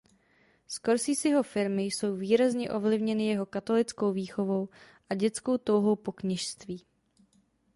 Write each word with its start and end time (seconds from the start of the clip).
Scorseseho 0.67 1.43
filmy 1.43 1.83
jsou 1.83 2.15
výrazně 2.15 2.71
ovlivněny 2.71 3.25
jeho 3.27 3.45
katolickou 3.45 4.11
výchovou 4.13 4.69
a 5.09 5.15
dětskou 5.15 5.57
touhou 5.57 5.95
po 5.95 6.11
kněžství. 6.11 6.85